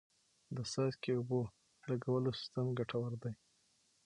د 0.55 0.57
څاڅکي 0.71 1.11
اوبو 1.15 1.39
لګولو 1.89 2.29
سیستم 2.39 2.65
ګټور 2.79 3.11
دی. 3.23 3.33